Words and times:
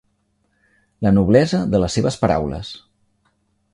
La 1.07 1.11
noblesa 1.19 1.59
de 1.75 1.81
les 1.83 1.99
seves 1.99 2.17
paraules. 2.25 2.73